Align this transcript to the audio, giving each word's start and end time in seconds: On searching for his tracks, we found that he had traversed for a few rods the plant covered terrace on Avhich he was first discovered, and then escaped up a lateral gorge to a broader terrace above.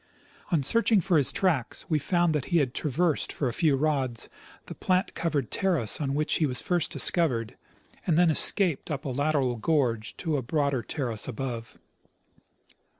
On 0.51 0.63
searching 0.63 0.99
for 0.99 1.15
his 1.19 1.31
tracks, 1.31 1.87
we 1.87 1.99
found 1.99 2.33
that 2.33 2.45
he 2.45 2.57
had 2.57 2.73
traversed 2.73 3.31
for 3.31 3.47
a 3.47 3.53
few 3.53 3.75
rods 3.75 4.29
the 4.65 4.73
plant 4.73 5.13
covered 5.13 5.51
terrace 5.51 6.01
on 6.01 6.15
Avhich 6.15 6.39
he 6.39 6.47
was 6.47 6.59
first 6.59 6.89
discovered, 6.91 7.55
and 8.07 8.17
then 8.17 8.31
escaped 8.31 8.89
up 8.89 9.05
a 9.05 9.09
lateral 9.09 9.57
gorge 9.57 10.17
to 10.17 10.37
a 10.37 10.41
broader 10.41 10.81
terrace 10.81 11.27
above. 11.27 11.77